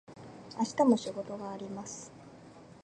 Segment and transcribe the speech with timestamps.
[0.57, 2.11] 明日も仕事があります。